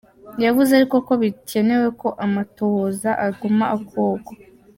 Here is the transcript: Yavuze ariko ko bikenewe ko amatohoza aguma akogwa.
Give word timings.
Yavuze 0.45 0.71
ariko 0.79 0.95
ko 1.07 1.13
bikenewe 1.21 1.87
ko 2.01 2.07
amatohoza 2.25 3.09
aguma 3.27 3.65
akogwa. 3.75 4.31